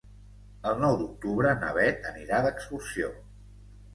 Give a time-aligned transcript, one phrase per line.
[0.69, 3.13] El nou d'octubre na Beth anirà d'excursió.